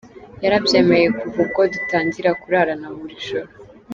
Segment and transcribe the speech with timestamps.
[0.43, 3.51] Yarabyemeye kuva ubwo dutangira kurarana buri joro.